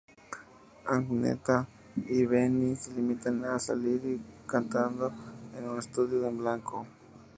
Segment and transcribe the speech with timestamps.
[0.87, 1.67] Agnetha
[2.09, 5.11] y Benny se limitan a salir cantando
[5.55, 6.87] en un estudio en blanco.